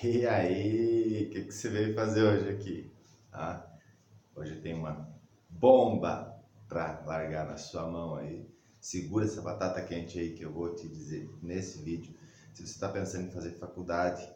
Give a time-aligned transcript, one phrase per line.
[0.00, 2.88] E aí, o que, que você veio fazer hoje aqui?
[3.32, 3.68] Ah,
[4.36, 5.12] hoje tem uma
[5.50, 8.48] bomba para largar na sua mão aí.
[8.80, 12.14] Segura essa batata quente aí que eu vou te dizer nesse vídeo.
[12.54, 14.32] Se você está pensando em fazer faculdade,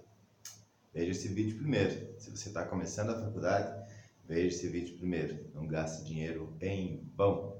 [0.93, 2.13] veja esse vídeo primeiro.
[2.19, 3.89] Se você está começando a faculdade,
[4.27, 5.49] veja esse vídeo primeiro.
[5.55, 7.57] Não gaste dinheiro em vão.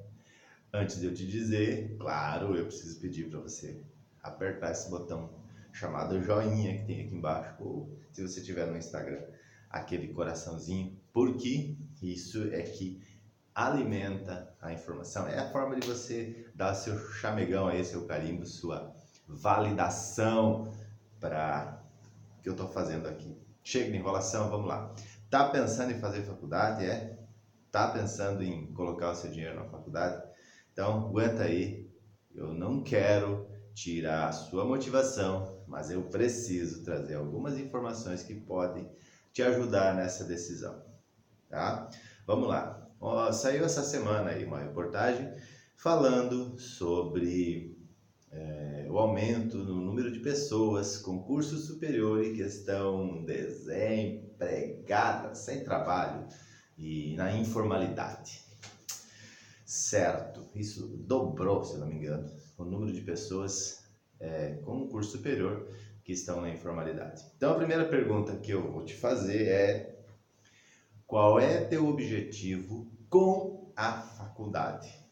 [0.75, 3.81] Antes de eu te dizer, claro, eu preciso pedir para você
[4.25, 5.42] apertar esse botão
[5.73, 9.23] chamado joinha que tem aqui embaixo, ou se você tiver no Instagram,
[9.71, 13.03] aquele coraçãozinho, porque isso é que
[13.55, 15.27] alimenta a informação.
[15.27, 18.95] É a forma de você dar seu chamegão aí, seu carimbo, sua
[19.27, 20.73] validação
[21.21, 21.83] para
[22.39, 23.37] o que eu estou fazendo aqui.
[23.63, 24.95] Chega de enrolação, vamos lá.
[25.31, 26.85] Tá pensando em fazer faculdade?
[26.85, 27.19] É?
[27.71, 30.23] Tá pensando em colocar o seu dinheiro na faculdade?
[30.73, 31.91] Então, aguenta aí.
[32.35, 38.87] Eu não quero tirar a sua motivação, mas eu preciso trazer algumas informações que podem
[39.33, 40.85] te ajudar nessa decisão,
[41.49, 41.89] tá?
[42.27, 42.87] Vamos lá.
[43.01, 45.33] Ó, saiu essa semana aí uma reportagem
[45.75, 47.75] falando sobre
[48.31, 55.65] é, o aumento no número de pessoas com curso superior e que estão desempregadas, sem
[55.65, 56.29] trabalho
[56.77, 58.43] e na informalidade.
[59.65, 63.82] Certo, isso dobrou, se não me engano, o número de pessoas
[64.23, 65.69] é, com um curso superior
[66.05, 67.25] que estão na informalidade.
[67.37, 69.97] Então, a primeira pergunta que eu vou te fazer é:
[71.07, 75.03] qual é teu objetivo com a faculdade?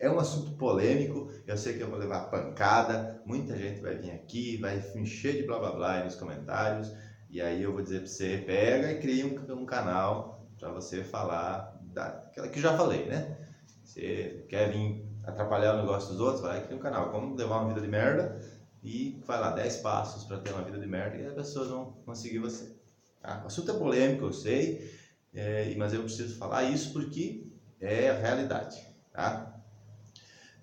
[0.00, 4.10] É um assunto polêmico, eu sei que eu vou levar pancada, muita gente vai vir
[4.10, 6.92] aqui, vai encher de blá blá blá nos comentários,
[7.30, 11.02] e aí eu vou dizer para você: pega e cria um, um canal para você
[11.02, 13.36] falar daquela que já falei, né?
[13.84, 17.10] Você quer vir atrapalhar o negócio dos outros, vai lá e cria um canal.
[17.10, 18.40] Como levar uma vida de merda
[18.82, 21.92] e vai lá 10 passos para ter uma vida de merda e as pessoas vão
[22.04, 22.74] conseguir você.
[23.20, 23.40] Tá?
[23.42, 24.92] O assunto é polêmico, eu sei,
[25.32, 27.46] é, mas eu preciso falar isso porque
[27.80, 28.86] é a realidade.
[29.12, 29.62] Tá?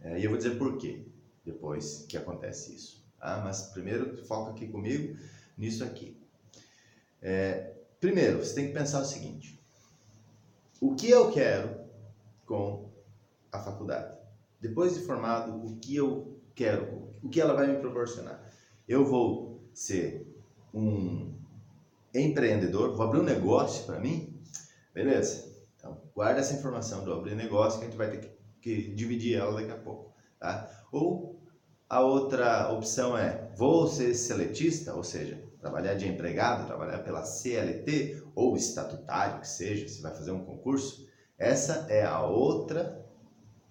[0.01, 1.05] É, e eu vou dizer por quê
[1.43, 3.03] depois que acontece isso.
[3.19, 3.41] Tá?
[3.43, 5.17] Mas primeiro foca aqui comigo
[5.57, 6.15] nisso aqui.
[7.21, 9.59] É, primeiro, você tem que pensar o seguinte:
[10.79, 11.79] o que eu quero
[12.45, 12.89] com
[13.51, 14.20] a faculdade?
[14.61, 18.39] Depois de formado, o que eu quero, o que ela vai me proporcionar.
[18.87, 20.27] Eu vou ser
[20.73, 21.33] um
[22.13, 24.39] empreendedor, vou abrir um negócio para mim,
[24.93, 25.51] beleza?
[25.75, 28.29] Então, guarda essa informação do abrir negócio que a gente vai ter que,
[28.61, 30.69] que dividir ela daqui a pouco, tá?
[30.91, 31.41] Ou
[31.89, 38.23] a outra opção é, vou ser seletista, ou seja, trabalhar de empregado, trabalhar pela CLT
[38.35, 41.07] ou estatutário que seja, se vai fazer um concurso.
[41.37, 43.00] Essa é a outra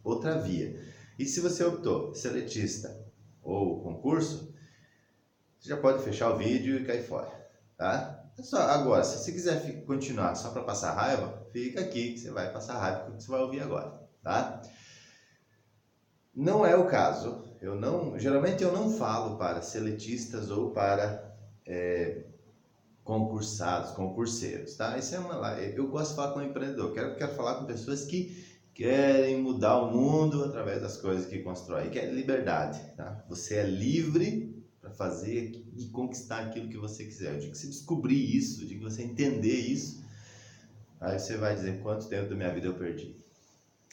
[0.02, 0.78] outra via.
[1.18, 3.04] E se você optou seletista
[3.42, 4.52] ou concurso,
[5.58, 7.30] você já pode fechar o vídeo e cair fora,
[7.76, 8.24] tá?
[8.38, 12.30] É só, agora, se você quiser continuar só para passar raiva, fica aqui que você
[12.30, 14.62] vai passar raiva com o que você vai ouvir agora, tá?
[16.34, 17.44] Não é o caso.
[17.60, 22.22] Eu não, geralmente eu não falo para seletistas ou para é,
[23.04, 24.96] concursados, concurseiros, tá?
[24.96, 26.94] Isso é uma, eu gosto de falar com empreendedor.
[26.94, 31.90] Quero, quero falar com pessoas que querem mudar o mundo através das coisas que constrói,
[31.90, 32.80] que é liberdade.
[32.96, 33.24] Tá?
[33.28, 37.38] Você é livre para fazer e conquistar aquilo que você quiser.
[37.38, 40.02] Dia que você descobrir isso, dia que você entender isso,
[41.00, 43.16] aí você vai dizer quanto tempo da minha vida eu perdi.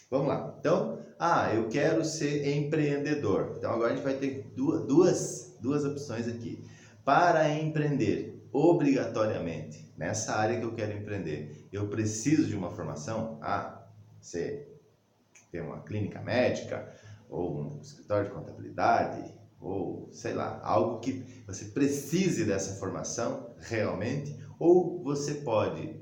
[0.09, 0.55] Vamos lá.
[0.59, 3.55] Então, ah, eu quero ser empreendedor.
[3.57, 6.63] Então agora a gente vai ter duas, duas, duas opções aqui.
[7.03, 13.39] Para empreender, obrigatoriamente, nessa área que eu quero empreender, eu preciso de uma formação?
[13.41, 13.85] Ah,
[14.19, 14.66] você
[15.51, 16.93] ter uma clínica médica,
[17.29, 24.37] ou um escritório de contabilidade, ou sei lá, algo que você precise dessa formação realmente,
[24.59, 25.99] ou você pode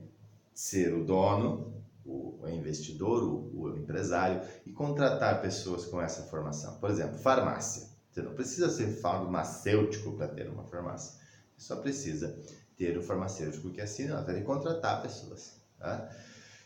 [0.54, 1.74] ser o dono,
[2.06, 6.80] o investidor, o, empresário e contratar pessoas com essa formação.
[6.80, 7.88] Por exemplo, farmácia.
[8.10, 11.20] Você não precisa ser farmacêutico para ter uma farmácia.
[11.58, 12.40] Você só precisa
[12.78, 15.60] ter o farmacêutico que assina, até contratar pessoas.
[15.78, 16.10] Tá?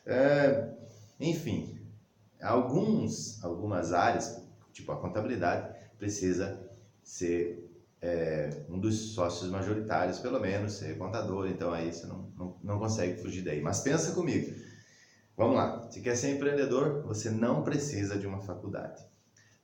[0.05, 0.69] É,
[1.19, 1.78] enfim,
[2.41, 4.35] alguns, algumas áreas,
[4.71, 6.57] tipo a contabilidade, precisa
[7.03, 7.69] ser
[8.01, 12.79] é, um dos sócios majoritários, pelo menos, ser contador, então aí você não, não, não
[12.79, 13.61] consegue fugir daí.
[13.61, 14.53] Mas pensa comigo,
[15.35, 19.03] vamos lá, se quer ser empreendedor, você não precisa de uma faculdade.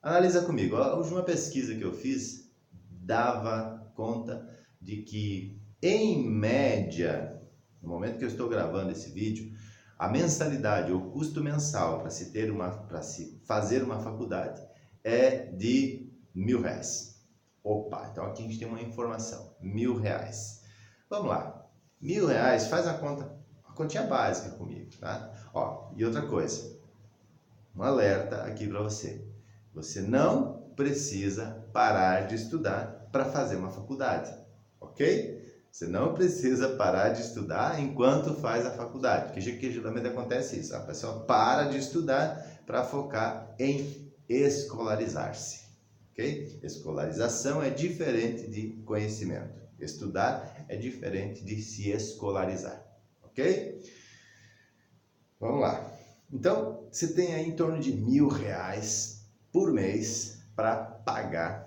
[0.02, 4.46] Analisa comigo, a última pesquisa que eu fiz dava conta
[4.82, 7.40] de que, em média,
[7.82, 9.50] no momento que eu estou gravando esse vídeo,
[9.98, 14.62] a mensalidade ou custo mensal para se ter uma para se fazer uma faculdade
[15.04, 17.16] é de mil reais.
[17.64, 20.62] Opa, então aqui a gente tem uma informação, mil reais.
[21.10, 21.66] Vamos lá.
[22.02, 23.36] Mil reais, faz a conta,
[23.68, 25.32] a continha básica comigo, tá?
[25.54, 26.78] Ó, e outra coisa,
[27.76, 29.26] um alerta aqui para você.
[29.74, 34.34] Você não precisa parar de estudar para fazer uma faculdade,
[34.80, 35.45] ok?
[35.76, 40.74] Você não precisa parar de estudar enquanto faz a faculdade, porque geralmente acontece isso.
[40.74, 45.66] A pessoa para de estudar para focar em escolarizar-se,
[46.12, 46.62] ok?
[46.64, 49.60] Escolarização é diferente de conhecimento.
[49.78, 52.82] Estudar é diferente de se escolarizar,
[53.22, 53.78] ok?
[55.38, 55.92] Vamos lá.
[56.32, 61.65] Então, você tem aí em torno de mil reais por mês para pagar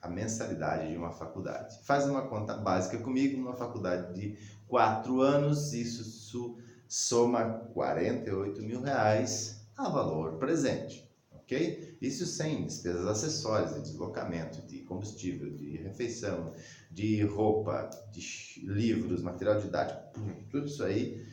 [0.00, 1.78] a mensalidade de uma faculdade.
[1.84, 4.36] Faz uma conta básica comigo, uma faculdade de
[4.66, 6.56] quatro anos, isso
[6.88, 11.96] soma 48 mil reais a valor presente, ok?
[12.00, 16.52] Isso sem despesas acessórias, de deslocamento, de combustível, de refeição,
[16.90, 20.00] de roupa, de livros, material didático,
[20.50, 21.24] tudo isso aí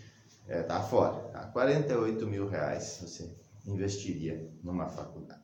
[0.48, 1.22] é, tá fora.
[1.30, 1.48] Tá?
[1.48, 3.30] 48 mil reais você
[3.66, 5.42] investiria numa faculdade.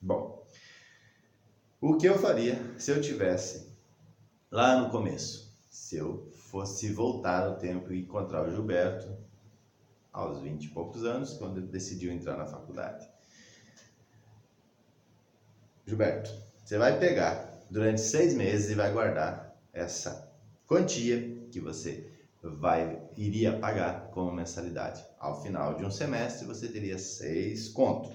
[0.00, 0.46] Bom,
[1.88, 3.72] o que eu faria se eu tivesse
[4.50, 5.54] lá no começo?
[5.70, 9.16] Se eu fosse voltar no tempo e encontrar o Gilberto
[10.12, 13.08] aos 20 e poucos anos, quando ele decidiu entrar na faculdade.
[15.86, 16.34] Gilberto,
[16.64, 20.28] você vai pegar durante seis meses e vai guardar essa
[20.66, 22.10] quantia que você
[22.42, 25.04] vai iria pagar como mensalidade.
[25.20, 28.10] Ao final de um semestre você teria seis conto,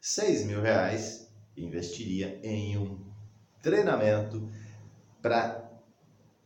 [0.00, 1.28] seis mil reais
[1.64, 2.98] investiria em um
[3.62, 4.50] treinamento
[5.20, 5.70] para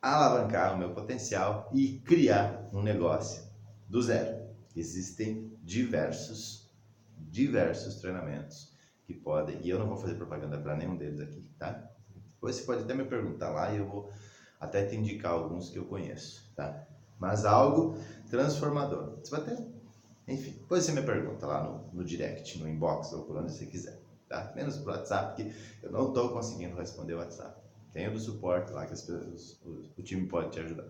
[0.02, 3.42] alavancar o meu potencial e criar um negócio
[3.88, 4.44] do zero.
[4.76, 6.70] Existem diversos,
[7.16, 8.72] diversos treinamentos
[9.06, 11.90] que podem, e eu não vou fazer propaganda para nenhum deles aqui, tá?
[12.32, 14.10] Depois você pode até me perguntar lá e eu vou
[14.58, 16.86] até te indicar alguns que eu conheço, tá?
[17.18, 17.96] Mas algo
[18.28, 19.18] transformador.
[19.22, 19.56] Você vai ter,
[20.26, 23.66] enfim, depois você me pergunta lá no, no direct, no inbox ou por onde você
[23.66, 24.52] quiser tá?
[24.54, 27.60] Menos pro WhatsApp, porque eu não estou conseguindo responder o WhatsApp.
[27.92, 30.88] Tem o do suporte lá que as pessoas, o, o time pode te ajudar.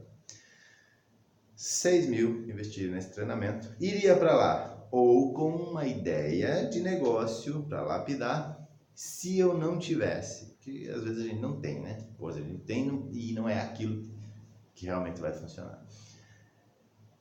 [1.55, 7.83] 6 mil investir nesse treinamento, iria para lá ou com uma ideia de negócio para
[7.83, 12.07] lapidar, se eu não tivesse, que às vezes a gente não tem, né?
[12.17, 14.09] Pois a gente tem e não é aquilo
[14.75, 15.85] que realmente vai funcionar.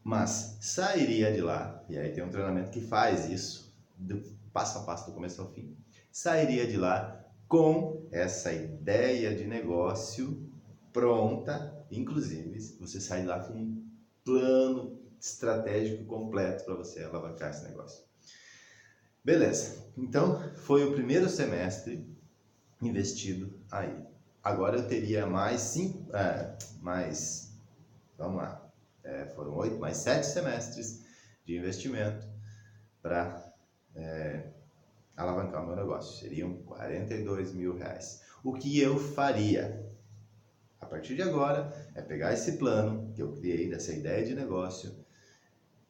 [0.03, 4.21] Mas sairia de lá, e aí tem um treinamento que faz isso, do
[4.51, 5.75] passo a passo do começo ao fim
[6.13, 10.47] sairia de lá com essa ideia de negócio
[10.93, 13.83] pronta, inclusive você sai lá com um
[14.23, 18.05] plano estratégico completo para você alavancar esse negócio.
[19.25, 22.07] Beleza, então foi o primeiro semestre
[22.79, 24.05] investido aí.
[24.43, 27.51] Agora eu teria mais cinco, é, mais,
[28.17, 28.71] vamos lá,
[29.03, 31.01] é, foram oito, mais sete semestres
[31.43, 32.27] de investimento
[33.01, 33.51] para
[33.95, 34.52] é,
[35.15, 36.19] alavancar o meu negócio.
[36.19, 38.21] Seriam 42 mil reais.
[38.43, 39.89] O que eu faria?
[40.79, 44.93] A partir de agora é pegar esse plano que eu criei dessa ideia de negócio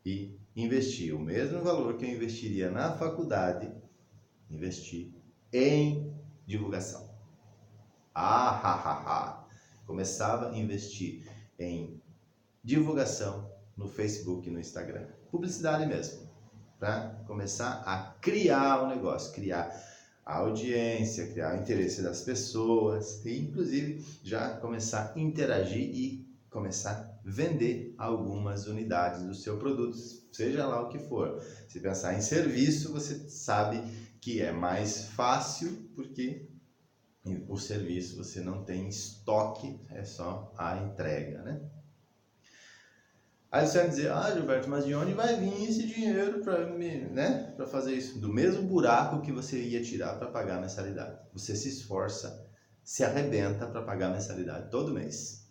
[0.06, 3.72] e investir o mesmo valor que eu investiria na faculdade,
[4.50, 5.12] investir
[5.52, 6.14] em
[6.46, 7.10] divulgação.
[8.14, 9.48] Ah, ha, ha, ha.
[9.88, 11.28] Começava a investir
[11.58, 12.00] em
[12.64, 15.08] divulgação no Facebook e no Instagram.
[15.32, 16.33] Publicidade mesmo
[16.84, 19.74] para começar a criar o negócio, criar
[20.26, 26.92] a audiência, criar o interesse das pessoas e inclusive já começar a interagir e começar
[26.92, 29.96] a vender algumas unidades do seu produto,
[30.34, 31.42] seja lá o que for.
[31.70, 33.82] Se pensar em serviço, você sabe
[34.20, 36.50] que é mais fácil porque
[37.48, 41.62] o serviço você não tem estoque, é só a entrega, né?
[43.54, 47.56] Aí você vai dizer, ah, Gilberto, mas de onde vai vir esse dinheiro para né,
[47.68, 48.20] fazer isso?
[48.20, 51.20] Do mesmo buraco que você ia tirar para pagar a mensalidade.
[51.34, 52.50] Você se esforça,
[52.84, 55.48] se arrebenta para pagar a mensalidade todo mês.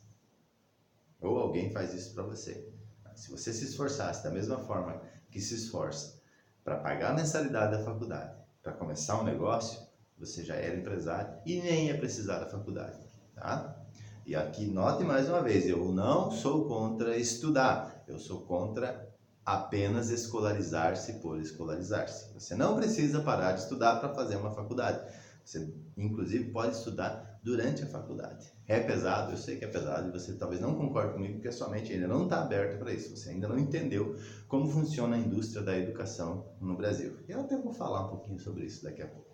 [1.20, 2.68] Ou alguém faz isso para você.
[3.14, 6.20] Se você se esforçasse da mesma forma que se esforça
[6.64, 9.80] para pagar a mensalidade da faculdade, para começar um negócio,
[10.18, 12.98] você já era empresário e nem ia precisar da faculdade,
[13.32, 13.80] tá?
[14.24, 19.12] E aqui note mais uma vez, eu não sou contra estudar, eu sou contra
[19.44, 22.32] apenas escolarizar-se por escolarizar-se.
[22.32, 25.12] Você não precisa parar de estudar para fazer uma faculdade.
[25.44, 28.52] Você, inclusive, pode estudar durante a faculdade.
[28.68, 31.52] É pesado, eu sei que é pesado e você talvez não concorde comigo porque a
[31.52, 33.16] sua mente ainda não está aberta para isso.
[33.16, 34.14] Você ainda não entendeu
[34.46, 37.18] como funciona a indústria da educação no Brasil.
[37.28, 39.31] Eu até vou falar um pouquinho sobre isso daqui a pouco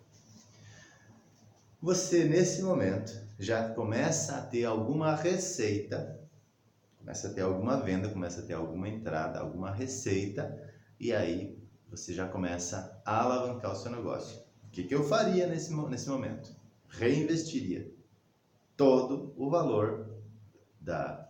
[1.81, 6.19] você nesse momento já começa a ter alguma receita,
[6.97, 10.61] começa a ter alguma venda, começa a ter alguma entrada, alguma receita,
[10.99, 11.57] e aí
[11.89, 14.39] você já começa a alavancar o seu negócio.
[14.65, 16.53] O que, que eu faria nesse, nesse momento?
[16.89, 17.89] Reinvestiria
[18.75, 20.21] todo o valor
[20.81, 21.29] da,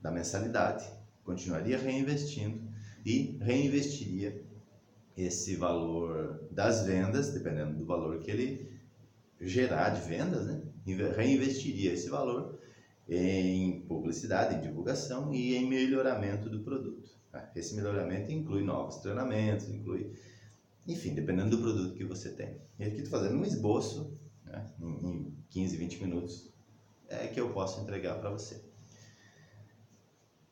[0.00, 0.88] da mensalidade,
[1.24, 2.66] continuaria reinvestindo
[3.04, 4.44] e reinvestiria
[5.16, 8.75] esse valor das vendas, dependendo do valor que ele
[9.40, 10.62] gerar de vendas, né?
[11.16, 12.58] reinvestiria esse valor
[13.08, 17.08] em publicidade, em divulgação e em melhoramento do produto.
[17.30, 17.50] Tá?
[17.54, 20.12] Esse melhoramento inclui novos treinamentos, inclui,
[20.86, 22.60] enfim, dependendo do produto que você tem.
[22.78, 24.66] E aqui estou fazendo um esboço, né?
[24.80, 26.52] em 15, 20 minutos,
[27.08, 28.64] é que eu posso entregar para você.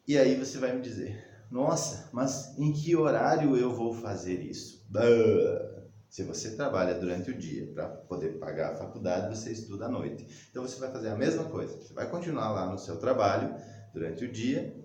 [0.07, 4.85] E aí você vai me dizer, nossa, mas em que horário eu vou fazer isso?
[6.15, 10.47] Se você trabalha durante o dia para poder pagar a faculdade, você estuda à noite.
[10.49, 11.77] Então você vai fazer a mesma coisa.
[11.77, 13.53] Você vai continuar lá no seu trabalho
[13.93, 14.77] durante o dia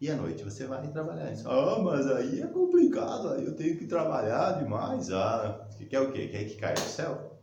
[0.00, 1.30] e à noite você vai trabalhar.
[1.44, 5.10] Ah, mas aí é complicado, aí eu tenho que trabalhar demais.
[5.10, 6.28] Ah, quer o quê?
[6.28, 7.38] Quer que caia do céu?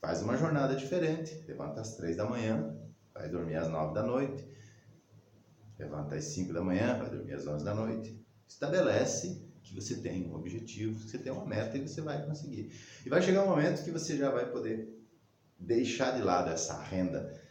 [0.00, 1.44] Faz uma jornada diferente.
[1.46, 2.76] Levanta às três da manhã,
[3.14, 4.44] vai dormir às nove da noite
[5.78, 8.24] levanta às 5 da manhã, vai dormir às 11 da noite.
[8.48, 12.70] Estabelece que você tem um objetivo, que você tem uma meta e você vai conseguir.
[13.04, 14.88] E vai chegar um momento que você já vai poder
[15.58, 17.42] deixar de lado essa renda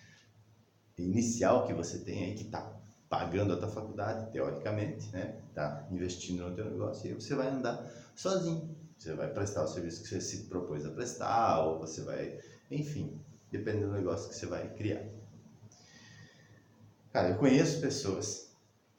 [0.98, 2.62] inicial que você tem aí, que está
[3.10, 5.39] pagando a tua faculdade, teoricamente, né?
[5.50, 7.84] Está investindo no teu negócio e você vai andar
[8.15, 8.75] sozinho.
[8.98, 12.39] Você vai prestar o serviço que você se propôs a prestar, ou você vai,
[12.72, 13.20] enfim,
[13.51, 15.03] dependendo do negócio que você vai criar.
[17.12, 18.43] Cara, eu conheço pessoas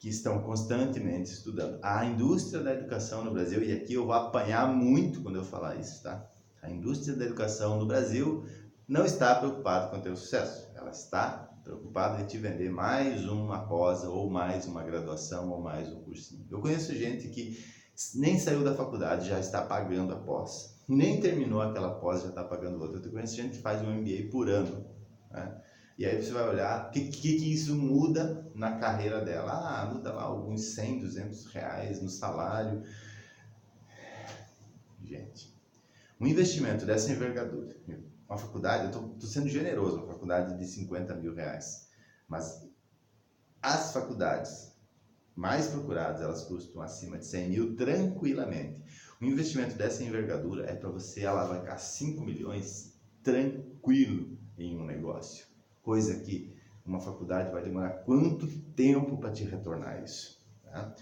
[0.05, 1.79] que estão constantemente estudando.
[1.81, 5.77] A indústria da educação no Brasil, e aqui eu vou apanhar muito quando eu falar
[5.77, 6.29] isso, tá?
[6.61, 8.45] A indústria da educação no Brasil
[8.87, 10.69] não está preocupada com o teu sucesso.
[10.75, 15.91] Ela está preocupada em te vender mais uma pós ou mais uma graduação ou mais
[15.91, 16.45] um cursinho.
[16.51, 17.57] Eu conheço gente que
[18.13, 20.83] nem saiu da faculdade já está pagando a pós.
[20.87, 23.01] Nem terminou aquela pós já está pagando outra.
[23.03, 24.85] Eu conheço gente que faz um MBA por ano.
[25.31, 25.61] Né?
[25.97, 29.51] E aí você vai olhar o que, que, que, isso muda na carreira dela.
[29.51, 32.83] Ah, muda lá alguns 100, 200 reais no salário.
[35.01, 35.55] Gente,
[36.19, 37.77] um investimento dessa envergadura,
[38.27, 41.87] uma faculdade, eu estou sendo generoso, uma faculdade de 50 mil reais,
[42.27, 42.67] mas
[43.61, 44.73] as faculdades
[45.35, 48.83] mais procuradas, elas custam acima de 100 mil tranquilamente.
[49.21, 55.44] Um investimento dessa envergadura é para você alavancar 5 milhões tranquilo em um negócio
[55.85, 56.51] coisa que
[56.83, 60.43] uma faculdade vai demorar quanto tempo para te retornar isso?
[60.63, 60.95] Tá?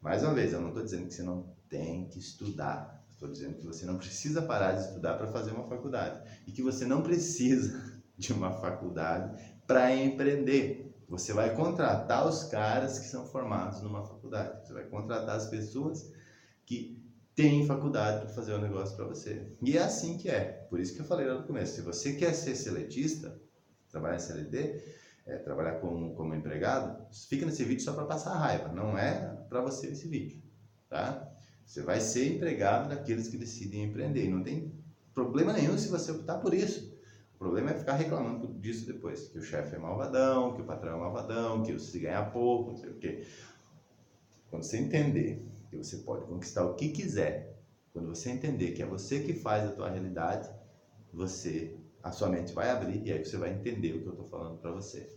[0.00, 3.56] Mais uma vez, eu não estou dizendo que você não tem que estudar, estou dizendo
[3.56, 7.02] que você não precisa parar de estudar para fazer uma faculdade e que você não
[7.02, 10.90] precisa de uma faculdade para empreender.
[11.06, 16.10] Você vai contratar os caras que são formados numa faculdade, você vai contratar as pessoas
[16.64, 16.98] que
[17.34, 19.52] têm faculdade para fazer o um negócio para você.
[19.62, 20.66] E é assim que é.
[20.70, 21.74] Por isso que eu falei lá no começo.
[21.74, 23.38] Se você quer ser seletista,
[23.90, 24.84] trabalhar em CLT,
[25.26, 29.60] é, trabalhar como, como empregado, fica nesse vídeo só para passar raiva, não é para
[29.60, 30.40] você esse vídeo,
[30.88, 31.30] tá?
[31.64, 34.72] Você vai ser empregado daqueles que decidem empreender, não tem
[35.14, 36.98] problema nenhum se você optar por isso.
[37.34, 40.96] O problema é ficar reclamando disso depois, que o chefe é malvadão, que o patrão
[40.96, 43.26] é malvadão, que você ganha pouco, não sei o quê.
[44.50, 47.56] Quando você entender que você pode conquistar o que quiser,
[47.92, 50.50] quando você entender que é você que faz a tua realidade,
[51.12, 54.28] você a sua mente vai abrir e aí você vai entender o que eu estou
[54.28, 55.12] falando para você.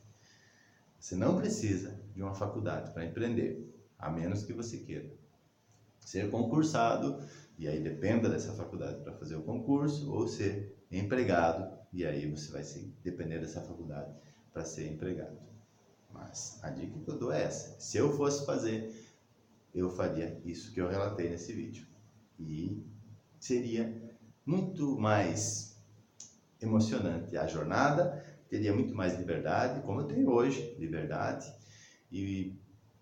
[1.00, 5.12] Você não precisa de uma faculdade para empreender, a menos que você queira
[6.06, 7.26] ser concursado
[7.58, 12.52] e aí dependa dessa faculdade para fazer o concurso ou ser empregado e aí você
[12.52, 14.14] vai se depender dessa faculdade
[14.52, 15.38] para ser empregado.
[16.12, 18.94] Mas a dica que eu dou é essa: se eu fosse fazer,
[19.74, 21.88] eu faria isso que eu relatei nesse vídeo
[22.40, 22.86] e
[23.40, 24.14] seria
[24.46, 25.73] muito mais
[26.64, 31.52] emocionante a jornada, teria muito mais liberdade, como eu tenho hoje, liberdade,
[32.12, 32.56] e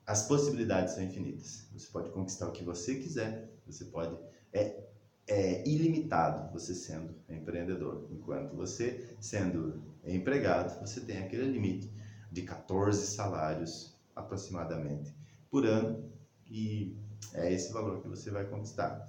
[0.06, 1.68] as possibilidades são infinitas.
[1.74, 4.18] Você pode conquistar o que você quiser, você pode
[4.54, 4.84] é,
[5.28, 11.92] é ilimitado você sendo empreendedor, enquanto você sendo empregado, você tem aquele limite
[12.32, 15.14] de 14 salários aproximadamente
[15.50, 16.12] por ano
[16.50, 16.96] e
[17.34, 19.06] é esse valor que você vai conquistar.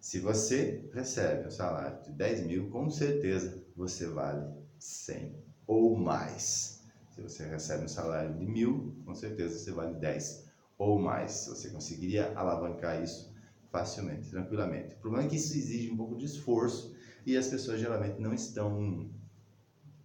[0.00, 4.44] Se você recebe um salário de 10 mil, com certeza você vale
[4.78, 6.82] 100 ou mais.
[7.10, 10.44] Se você recebe um salário de mil, com certeza você vale 10
[10.78, 11.46] ou mais.
[11.48, 13.32] Você conseguiria alavancar isso
[13.70, 14.94] facilmente, tranquilamente.
[14.94, 16.94] O problema é que isso exige um pouco de esforço
[17.26, 19.10] e as pessoas geralmente não estão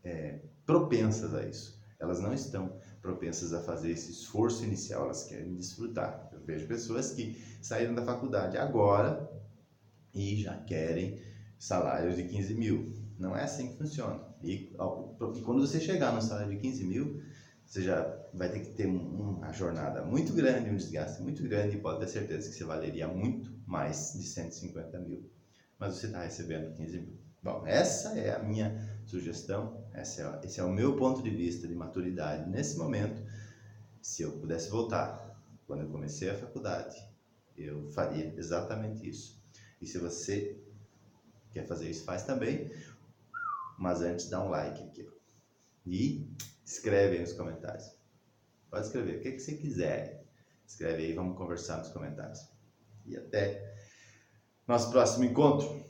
[0.03, 1.79] é, propensas a isso.
[1.99, 6.29] Elas não estão propensas a fazer esse esforço inicial, elas querem desfrutar.
[6.31, 9.29] Eu vejo pessoas que saíram da faculdade agora
[10.13, 11.21] e já querem
[11.57, 12.98] salários de 15 mil.
[13.19, 14.25] Não é assim que funciona.
[14.41, 14.73] E,
[15.35, 17.21] e quando você chegar no salário de 15 mil,
[17.65, 21.81] você já vai ter que ter uma jornada muito grande, um desgaste muito grande e
[21.81, 25.29] pode ter certeza que você valeria muito mais de 150 mil.
[25.77, 27.19] Mas você está recebendo 15 mil.
[27.43, 31.75] Bom, essa é a minha sugestão, é, esse é o meu ponto de vista de
[31.75, 33.21] maturidade nesse momento.
[34.01, 36.95] Se eu pudesse voltar, quando eu comecei a faculdade,
[37.55, 39.39] eu faria exatamente isso.
[39.81, 40.57] E se você
[41.51, 42.69] quer fazer isso, faz também.
[43.79, 45.09] Mas antes, dá um like aqui.
[45.85, 46.29] E
[46.65, 47.97] escreve aí nos comentários.
[48.69, 50.25] Pode escrever o que, que você quiser.
[50.67, 52.47] Escreve aí, vamos conversar nos comentários.
[53.05, 53.73] E até
[54.67, 55.89] nosso próximo encontro.